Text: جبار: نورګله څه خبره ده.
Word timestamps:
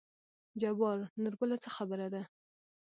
جبار: 0.61 0.99
نورګله 1.21 1.57
څه 1.63 1.69
خبره 1.75 2.07
ده. 2.13 2.21